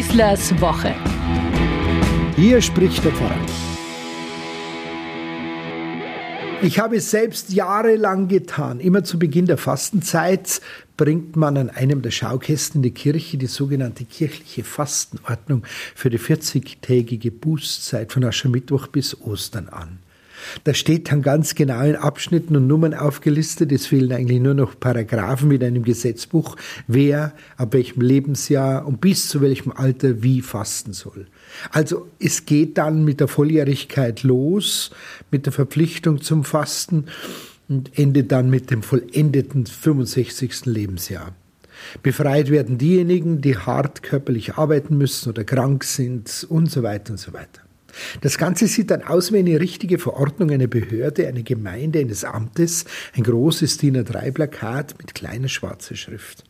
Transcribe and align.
Schießlers 0.00 0.58
Woche. 0.62 0.94
Hier 2.34 2.62
spricht 2.62 3.04
der 3.04 3.12
Pfarrer. 3.12 3.36
Ich 6.62 6.78
habe 6.78 6.96
es 6.96 7.10
selbst 7.10 7.52
jahrelang 7.52 8.26
getan. 8.26 8.80
Immer 8.80 9.04
zu 9.04 9.18
Beginn 9.18 9.44
der 9.44 9.58
Fastenzeit 9.58 10.62
bringt 10.96 11.36
man 11.36 11.58
an 11.58 11.68
einem 11.68 12.00
der 12.00 12.12
Schaukästen 12.12 12.78
in 12.78 12.82
die 12.84 12.90
Kirche 12.92 13.36
die 13.36 13.44
sogenannte 13.44 14.06
kirchliche 14.06 14.64
Fastenordnung 14.64 15.64
für 15.94 16.08
die 16.08 16.18
40-tägige 16.18 17.30
Bußzeit 17.30 18.10
von 18.10 18.24
Aschermittwoch 18.24 18.86
bis 18.86 19.20
Ostern 19.20 19.68
an. 19.68 19.98
Da 20.64 20.74
steht 20.74 21.10
dann 21.10 21.22
ganz 21.22 21.54
genau 21.54 21.82
in 21.82 21.96
Abschnitten 21.96 22.56
und 22.56 22.66
Nummern 22.66 22.94
aufgelistet. 22.94 23.72
Es 23.72 23.86
fehlen 23.86 24.12
eigentlich 24.12 24.40
nur 24.40 24.54
noch 24.54 24.78
Paragraphen 24.78 25.48
mit 25.48 25.62
einem 25.62 25.82
Gesetzbuch, 25.82 26.56
wer 26.86 27.32
ab 27.56 27.72
welchem 27.72 28.02
Lebensjahr 28.02 28.86
und 28.86 29.00
bis 29.00 29.28
zu 29.28 29.40
welchem 29.40 29.72
Alter 29.72 30.22
wie 30.22 30.42
fasten 30.42 30.92
soll. 30.92 31.26
Also 31.70 32.08
es 32.18 32.46
geht 32.46 32.78
dann 32.78 33.04
mit 33.04 33.20
der 33.20 33.28
Volljährigkeit 33.28 34.22
los, 34.22 34.90
mit 35.30 35.46
der 35.46 35.52
Verpflichtung 35.52 36.20
zum 36.20 36.44
Fasten 36.44 37.06
und 37.68 37.98
endet 37.98 38.32
dann 38.32 38.50
mit 38.50 38.70
dem 38.70 38.82
vollendeten 38.82 39.66
65. 39.66 40.66
Lebensjahr. 40.66 41.34
Befreit 42.02 42.50
werden 42.50 42.78
diejenigen, 42.78 43.40
die 43.40 43.56
hart 43.56 44.02
körperlich 44.02 44.54
arbeiten 44.54 44.98
müssen 44.98 45.30
oder 45.30 45.44
krank 45.44 45.84
sind 45.84 46.46
und 46.48 46.70
so 46.70 46.82
weiter 46.82 47.12
und 47.12 47.18
so 47.18 47.32
weiter. 47.32 47.62
Das 48.20 48.38
Ganze 48.38 48.66
sieht 48.66 48.90
dann 48.90 49.02
aus 49.02 49.32
wie 49.32 49.38
eine 49.38 49.60
richtige 49.60 49.98
Verordnung 49.98 50.50
einer 50.50 50.66
Behörde, 50.66 51.26
einer 51.26 51.42
Gemeinde, 51.42 52.00
eines 52.00 52.24
Amtes, 52.24 52.84
ein 53.16 53.22
großes 53.22 53.78
DIN 53.78 53.96
A3-Plakat 53.96 54.96
mit 54.98 55.14
kleiner 55.14 55.48
schwarzer 55.48 55.96
Schrift. 55.96 56.44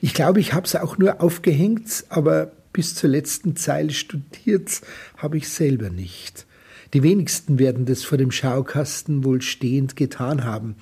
Ich 0.00 0.14
glaube, 0.14 0.40
ich 0.40 0.52
habe 0.52 0.66
es 0.66 0.74
auch 0.76 0.98
nur 0.98 1.20
aufgehängt, 1.20 2.04
aber 2.08 2.52
bis 2.72 2.94
zur 2.94 3.10
letzten 3.10 3.56
Zeile 3.56 3.90
studiert 3.90 4.80
habe 5.16 5.36
ich 5.36 5.48
selber 5.48 5.90
nicht. 5.90 6.46
Die 6.94 7.02
wenigsten 7.02 7.58
werden 7.58 7.84
das 7.84 8.04
vor 8.04 8.18
dem 8.18 8.30
Schaukasten 8.30 9.24
wohl 9.24 9.42
stehend 9.42 9.96
getan 9.96 10.44
haben. 10.44 10.76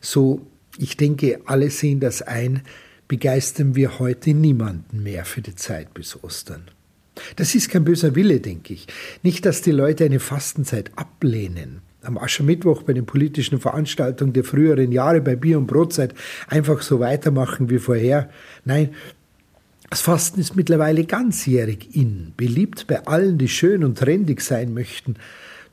So, 0.00 0.46
ich 0.78 0.96
denke, 0.96 1.40
alle 1.44 1.70
sehen 1.70 2.00
das 2.00 2.22
ein, 2.22 2.62
begeistern 3.08 3.74
wir 3.74 3.98
heute 3.98 4.32
niemanden 4.32 5.02
mehr 5.02 5.24
für 5.24 5.42
die 5.42 5.54
Zeit 5.54 5.92
bis 5.92 6.22
Ostern. 6.22 6.70
Das 7.36 7.54
ist 7.54 7.70
kein 7.70 7.84
böser 7.84 8.14
Wille, 8.14 8.40
denke 8.40 8.74
ich. 8.74 8.86
Nicht, 9.22 9.46
dass 9.46 9.62
die 9.62 9.70
Leute 9.70 10.04
eine 10.04 10.20
Fastenzeit 10.20 10.90
ablehnen. 10.96 11.80
Am 12.02 12.18
Aschermittwoch 12.18 12.82
bei 12.82 12.92
den 12.92 13.06
politischen 13.06 13.60
Veranstaltungen 13.60 14.32
der 14.32 14.44
früheren 14.44 14.90
Jahre 14.90 15.20
bei 15.20 15.36
Bier- 15.36 15.58
und 15.58 15.68
Brotzeit 15.68 16.14
einfach 16.48 16.82
so 16.82 16.98
weitermachen 16.98 17.70
wie 17.70 17.78
vorher. 17.78 18.28
Nein, 18.64 18.90
das 19.92 20.00
Fasten 20.00 20.40
ist 20.40 20.56
mittlerweile 20.56 21.04
ganzjährig 21.04 21.94
in, 21.94 22.32
beliebt 22.36 22.86
bei 22.86 23.06
allen, 23.06 23.36
die 23.36 23.48
schön 23.48 23.84
und 23.84 23.98
trendig 23.98 24.40
sein 24.40 24.72
möchten. 24.72 25.16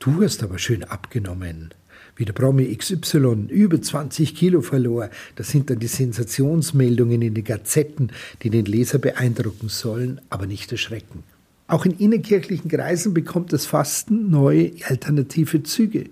Du 0.00 0.22
hast 0.22 0.42
aber 0.42 0.58
schön 0.58 0.82
abgenommen. 0.84 1.70
Wie 2.16 2.24
der 2.24 2.32
Promi 2.32 2.76
XY 2.76 3.46
über 3.48 3.80
20 3.80 4.34
Kilo 4.34 4.60
verlor. 4.60 5.08
Das 5.36 5.50
sind 5.50 5.70
dann 5.70 5.78
die 5.78 5.86
Sensationsmeldungen 5.86 7.22
in 7.22 7.34
den 7.34 7.44
Gazetten, 7.44 8.10
die 8.42 8.50
den 8.50 8.64
Leser 8.64 8.98
beeindrucken 8.98 9.68
sollen, 9.68 10.20
aber 10.30 10.46
nicht 10.46 10.72
erschrecken. 10.72 11.22
Auch 11.68 11.84
in 11.84 11.92
innerkirchlichen 11.92 12.70
Kreisen 12.70 13.12
bekommt 13.12 13.52
das 13.52 13.66
Fasten 13.66 14.30
neue 14.30 14.72
alternative 14.88 15.62
Züge. 15.62 16.06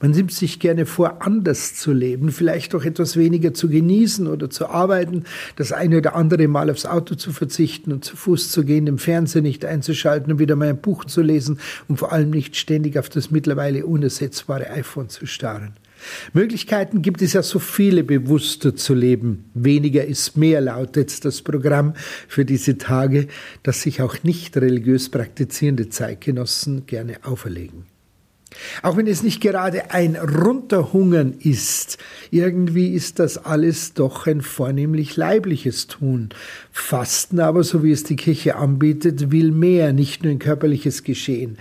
Man 0.00 0.12
nimmt 0.12 0.30
sich 0.30 0.60
gerne 0.60 0.86
vor, 0.86 1.20
anders 1.22 1.74
zu 1.74 1.92
leben, 1.92 2.30
vielleicht 2.30 2.76
auch 2.76 2.84
etwas 2.84 3.16
weniger 3.16 3.52
zu 3.52 3.68
genießen 3.68 4.28
oder 4.28 4.50
zu 4.50 4.68
arbeiten, 4.68 5.24
das 5.56 5.72
eine 5.72 5.98
oder 5.98 6.14
andere 6.14 6.46
Mal 6.46 6.70
aufs 6.70 6.86
Auto 6.86 7.16
zu 7.16 7.32
verzichten 7.32 7.90
und 7.90 8.04
zu 8.04 8.16
Fuß 8.16 8.52
zu 8.52 8.64
gehen, 8.64 8.86
im 8.86 8.98
Fernsehen 8.98 9.42
nicht 9.42 9.64
einzuschalten 9.64 10.32
und 10.32 10.38
wieder 10.38 10.54
mal 10.54 10.68
ein 10.68 10.80
Buch 10.80 11.04
zu 11.04 11.22
lesen 11.22 11.58
und 11.88 11.96
vor 11.96 12.12
allem 12.12 12.30
nicht 12.30 12.54
ständig 12.56 12.96
auf 12.96 13.08
das 13.08 13.32
mittlerweile 13.32 13.86
unersetzbare 13.86 14.70
iPhone 14.70 15.08
zu 15.08 15.26
starren. 15.26 15.72
Möglichkeiten 16.32 17.02
gibt 17.02 17.22
es 17.22 17.32
ja 17.32 17.42
so 17.42 17.58
viele, 17.58 18.04
bewusster 18.04 18.76
zu 18.76 18.94
leben. 18.94 19.50
Weniger 19.54 20.04
ist 20.04 20.36
mehr, 20.36 20.60
lautet 20.60 21.24
das 21.24 21.42
Programm 21.42 21.94
für 22.28 22.44
diese 22.44 22.78
Tage, 22.78 23.28
das 23.62 23.82
sich 23.82 24.02
auch 24.02 24.22
nicht 24.22 24.56
religiös 24.56 25.08
praktizierende 25.08 25.88
Zeitgenossen 25.88 26.86
gerne 26.86 27.24
auferlegen. 27.24 27.84
Auch 28.82 28.96
wenn 28.96 29.06
es 29.06 29.22
nicht 29.22 29.40
gerade 29.40 29.92
ein 29.92 30.16
Runterhungern 30.16 31.34
ist, 31.38 31.98
irgendwie 32.30 32.92
ist 32.94 33.18
das 33.18 33.38
alles 33.38 33.94
doch 33.94 34.26
ein 34.26 34.40
vornehmlich 34.40 35.16
leibliches 35.16 35.86
Tun. 35.86 36.30
Fasten 36.72 37.40
aber, 37.40 37.62
so 37.62 37.82
wie 37.84 37.92
es 37.92 38.02
die 38.02 38.16
Kirche 38.16 38.56
anbietet, 38.56 39.30
will 39.30 39.52
mehr, 39.52 39.92
nicht 39.92 40.24
nur 40.24 40.32
ein 40.32 40.38
körperliches 40.38 41.04
Geschehen. 41.04 41.58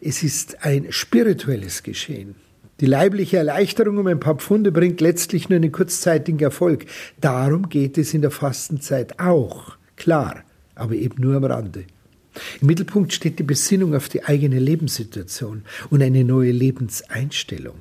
Es 0.00 0.22
ist 0.22 0.64
ein 0.64 0.86
spirituelles 0.90 1.82
Geschehen. 1.82 2.34
Die 2.80 2.86
leibliche 2.86 3.36
Erleichterung 3.36 3.98
um 3.98 4.06
ein 4.08 4.18
paar 4.18 4.34
Pfunde 4.34 4.72
bringt 4.72 5.00
letztlich 5.00 5.48
nur 5.48 5.56
einen 5.56 5.70
kurzzeitigen 5.70 6.40
Erfolg. 6.40 6.86
Darum 7.20 7.68
geht 7.68 7.98
es 7.98 8.14
in 8.14 8.22
der 8.22 8.32
Fastenzeit 8.32 9.20
auch. 9.20 9.76
Klar, 9.96 10.42
aber 10.74 10.94
eben 10.94 11.22
nur 11.22 11.36
am 11.36 11.44
Rande. 11.44 11.84
Im 12.60 12.66
Mittelpunkt 12.66 13.12
steht 13.12 13.38
die 13.38 13.44
Besinnung 13.44 13.94
auf 13.94 14.08
die 14.08 14.24
eigene 14.24 14.58
Lebenssituation 14.58 15.62
und 15.90 16.02
eine 16.02 16.24
neue 16.24 16.50
Lebenseinstellung. 16.50 17.76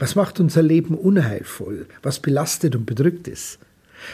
Was 0.00 0.16
macht 0.16 0.40
unser 0.40 0.62
Leben 0.62 0.96
unheilvoll? 0.96 1.86
Was 2.02 2.18
belastet 2.18 2.74
und 2.74 2.86
bedrückt 2.86 3.28
es? 3.28 3.58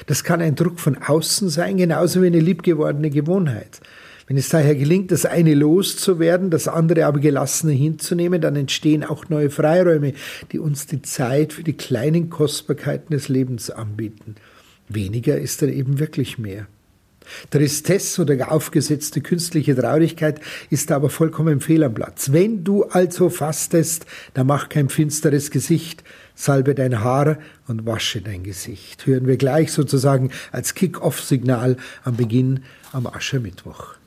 Das 0.06 0.22
kann 0.22 0.42
ein 0.42 0.54
Druck 0.54 0.78
von 0.80 0.98
außen 0.98 1.48
sein, 1.48 1.78
genauso 1.78 2.22
wie 2.22 2.26
eine 2.26 2.40
liebgewordene 2.40 3.08
Gewohnheit. 3.08 3.80
Wenn 4.30 4.36
es 4.36 4.48
daher 4.48 4.76
gelingt, 4.76 5.10
das 5.10 5.26
eine 5.26 5.54
loszuwerden, 5.54 6.50
das 6.50 6.68
andere 6.68 7.06
aber 7.06 7.18
gelassener 7.18 7.72
hinzunehmen, 7.72 8.40
dann 8.40 8.54
entstehen 8.54 9.02
auch 9.02 9.28
neue 9.28 9.50
Freiräume, 9.50 10.12
die 10.52 10.60
uns 10.60 10.86
die 10.86 11.02
Zeit 11.02 11.52
für 11.52 11.64
die 11.64 11.72
kleinen 11.72 12.30
Kostbarkeiten 12.30 13.12
des 13.12 13.28
Lebens 13.28 13.70
anbieten. 13.70 14.36
Weniger 14.88 15.36
ist 15.36 15.62
dann 15.62 15.72
eben 15.72 15.98
wirklich 15.98 16.38
mehr. 16.38 16.68
Tristesse 17.50 18.22
oder 18.22 18.52
aufgesetzte 18.52 19.20
künstliche 19.20 19.74
Traurigkeit 19.74 20.40
ist 20.70 20.92
aber 20.92 21.10
vollkommen 21.10 21.60
fehl 21.60 21.82
am 21.82 21.94
Platz. 21.94 22.30
Wenn 22.30 22.62
du 22.62 22.84
also 22.84 23.30
fastest, 23.30 24.06
dann 24.34 24.46
mach 24.46 24.68
kein 24.68 24.90
finsteres 24.90 25.50
Gesicht, 25.50 26.04
salbe 26.36 26.76
dein 26.76 27.02
Haar 27.02 27.40
und 27.66 27.84
wasche 27.84 28.20
dein 28.22 28.44
Gesicht. 28.44 29.06
Hören 29.06 29.26
wir 29.26 29.38
gleich 29.38 29.72
sozusagen 29.72 30.30
als 30.52 30.74
Kick-off-Signal 30.74 31.76
am 32.04 32.14
Beginn 32.14 32.60
am 32.92 33.08
Aschermittwoch. 33.08 33.99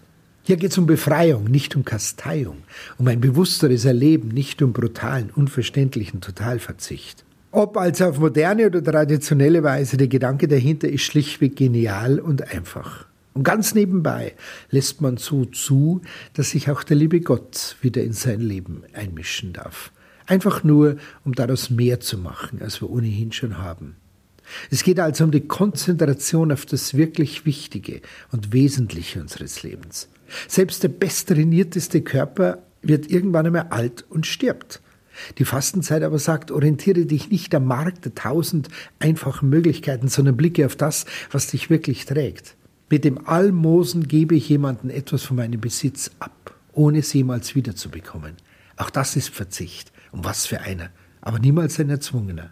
Hier 0.46 0.58
geht 0.58 0.72
es 0.72 0.78
um 0.78 0.86
Befreiung, 0.86 1.46
nicht 1.46 1.74
um 1.78 1.86
Kasteiung, 1.86 2.64
um 2.98 3.08
ein 3.08 3.22
bewussteres 3.22 3.86
Erleben, 3.86 4.28
nicht 4.28 4.62
um 4.62 4.74
brutalen, 4.74 5.30
unverständlichen 5.34 6.20
Totalverzicht. 6.20 7.24
Ob 7.52 7.78
also 7.78 8.08
auf 8.08 8.20
moderne 8.20 8.66
oder 8.66 8.84
traditionelle 8.84 9.64
Weise, 9.64 9.96
der 9.96 10.10
Gedanke 10.10 10.50
dahinter 10.50 10.90
ist 10.90 11.04
schlichtweg 11.04 11.56
genial 11.56 12.20
und 12.20 12.52
einfach. 12.52 13.06
Und 13.34 13.44
ganz 13.44 13.74
nebenbei 13.74 14.34
lässt 14.70 15.00
man 15.00 15.16
so 15.16 15.46
zu, 15.46 16.02
dass 16.34 16.52
sich 16.52 16.70
auch 16.70 16.84
der 16.84 16.98
liebe 16.98 17.22
Gott 17.22 17.78
wieder 17.82 18.04
in 18.04 18.12
sein 18.12 18.42
Leben 18.42 18.84
einmischen 18.92 19.54
darf. 19.54 19.94
Einfach 20.26 20.66
nur, 20.66 20.98
um 21.24 21.34
daraus 21.34 21.70
mehr 21.70 22.02
zu 22.02 22.18
machen, 22.18 22.62
als 22.62 22.82
wir 22.82 22.90
ohnehin 22.90 23.32
schon 23.32 23.60
haben. 23.60 23.96
Es 24.70 24.84
geht 24.84 25.00
also 25.00 25.24
um 25.24 25.32
die 25.32 25.48
Konzentration 25.48 26.52
auf 26.52 26.66
das 26.66 26.96
wirklich 26.96 27.46
Wichtige 27.46 28.02
und 28.32 28.54
Wesentliche 28.54 29.22
unseres 29.22 29.64
Lebens. 29.64 30.10
Selbst 30.48 30.84
der 30.84 30.90
besttrainierteste 30.90 32.02
Körper 32.02 32.64
wird 32.82 33.10
irgendwann 33.10 33.46
einmal 33.46 33.68
alt 33.70 34.06
und 34.10 34.26
stirbt. 34.26 34.82
Die 35.38 35.46
Fastenzeit 35.46 36.04
aber 36.04 36.20
sagt, 36.20 36.52
orientiere 36.52 37.06
dich 37.06 37.30
nicht 37.30 37.54
am 37.54 37.66
Markt 37.66 38.06
der 38.06 38.16
tausend 38.16 38.70
einfachen 39.00 39.50
Möglichkeiten, 39.50 40.08
sondern 40.08 40.36
blicke 40.38 40.66
auf 40.66 40.76
das, 40.76 41.06
was 41.32 41.48
dich 41.48 41.70
wirklich 41.70 42.06
trägt. 42.06 42.56
Mit 42.90 43.06
dem 43.06 43.28
Almosen 43.28 44.08
gebe 44.08 44.36
ich 44.36 44.50
jemanden 44.50 44.90
etwas 44.90 45.24
von 45.24 45.38
meinem 45.38 45.62
Besitz 45.62 46.12
ab, 46.20 46.56
ohne 46.74 47.00
es 47.00 47.14
jemals 47.14 47.56
wiederzubekommen. 47.56 48.36
Auch 48.76 48.90
das 48.90 49.16
ist 49.16 49.30
Verzicht. 49.30 49.92
Und 50.12 50.26
was 50.26 50.46
für 50.46 50.62
einer. 50.62 50.90
Aber 51.22 51.40
niemals 51.40 51.80
ein 51.80 51.90
erzwungener. 51.90 52.52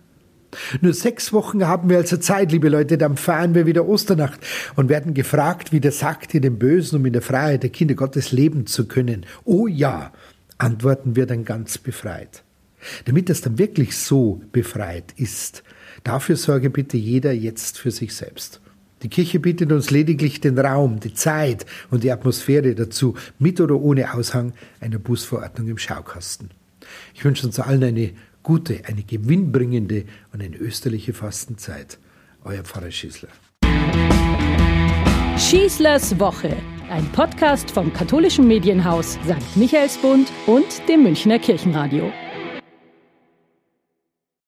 Nur 0.82 0.94
sechs 0.94 1.32
Wochen 1.34 1.66
haben 1.66 1.90
wir 1.90 1.98
also 1.98 2.18
Zeit, 2.18 2.52
liebe 2.52 2.70
Leute, 2.70 2.98
dann 2.98 3.18
feiern 3.18 3.56
wir 3.56 3.66
wieder 3.66 3.88
Osternacht 3.88 4.40
und 4.76 4.90
werden 4.90 5.14
gefragt, 5.14 5.72
wie 5.72 5.80
der 5.80 5.92
sagt 5.92 6.34
ihr 6.34 6.42
dem 6.42 6.60
Bösen, 6.60 6.98
um 6.98 7.06
in 7.06 7.14
der 7.14 7.22
Freiheit 7.22 7.64
der 7.64 7.70
Kinder 7.70 7.96
Gottes 7.96 8.32
leben 8.32 8.66
zu 8.66 8.88
können. 8.88 9.26
Oh 9.46 9.68
ja, 9.68 10.12
antworten 10.58 11.16
wir 11.16 11.26
dann 11.26 11.46
ganz 11.46 11.78
befreit. 11.78 12.44
Damit 13.06 13.30
das 13.30 13.42
dann 13.42 13.58
wirklich 13.58 13.96
so 13.96 14.42
befreit 14.52 15.14
ist, 15.16 15.64
dafür 16.04 16.36
sorge 16.36 16.70
bitte 16.70 16.98
jeder 16.98 17.32
jetzt 17.32 17.78
für 17.78 17.92
sich 17.92 18.16
selbst. 18.16 18.60
Die 19.04 19.10
Kirche 19.10 19.40
bietet 19.40 19.72
uns 19.72 19.90
lediglich 19.90 20.42
den 20.42 20.60
Raum, 20.60 21.00
die 21.00 21.14
Zeit 21.14 21.66
und 21.90 22.04
die 22.04 22.12
Atmosphäre 22.12 22.76
dazu, 22.76 23.16
mit 23.40 23.60
oder 23.60 23.80
ohne 23.80 24.14
Aushang 24.14 24.54
einer 24.80 25.00
Busverordnung 25.00 25.68
im 25.68 25.78
Schaukasten. 25.80 26.52
Ich 27.16 27.26
wünsche 27.26 27.48
uns 27.48 27.60
allen 27.60 27.84
eine 27.84 28.12
gute, 28.44 28.82
eine 28.86 29.04
gewinnbringende 29.04 30.06
und 30.34 30.42
eine 30.42 30.58
österliche 30.58 31.14
Fastenzeit. 31.14 31.98
Euer 32.44 32.64
Pfarrer 32.64 32.92
Schießler. 32.92 33.30
Schießlers 35.38 36.20
Woche 36.20 36.58
ein 36.92 37.10
Podcast 37.14 37.72
vom 37.72 37.94
katholischen 37.94 38.48
Medienhaus 38.48 39.14
St. 39.24 39.56
Michaelsbund 39.56 40.30
und 40.46 40.66
dem 40.90 41.04
Münchner 41.04 41.40
Kirchenradio. 41.40 42.12